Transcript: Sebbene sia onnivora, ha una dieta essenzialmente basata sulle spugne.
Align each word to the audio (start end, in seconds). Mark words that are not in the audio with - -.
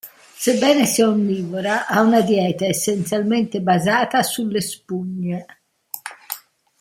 Sebbene 0.43 0.87
sia 0.87 1.07
onnivora, 1.09 1.85
ha 1.85 2.01
una 2.01 2.21
dieta 2.21 2.65
essenzialmente 2.65 3.61
basata 3.61 4.23
sulle 4.23 4.59
spugne. 4.59 5.45